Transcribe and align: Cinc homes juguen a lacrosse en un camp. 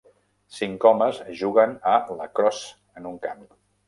Cinc 0.59 0.85
homes 0.91 1.19
juguen 1.41 1.75
a 1.89 1.93
lacrosse 2.21 2.73
en 3.03 3.11
un 3.11 3.21
camp. 3.27 3.45